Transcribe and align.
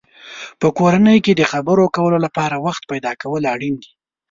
په 0.61 0.67
کورنۍ 0.77 1.17
کې 1.25 1.33
د 1.35 1.41
خبرو 1.51 1.83
کولو 1.95 2.17
لپاره 2.25 2.55
وخت 2.65 2.83
پیدا 2.91 3.11
کول 3.21 3.43
اړین 3.53 3.75
دی. 3.83 3.91